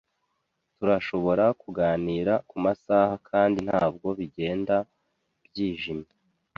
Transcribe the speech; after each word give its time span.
Turashobora 0.77 1.45
kuganira 1.61 2.33
kumasaha 2.49 3.13
kandi 3.29 3.57
ntabwo 3.67 4.07
bigenda 4.17 4.75
byijimye. 5.47 6.11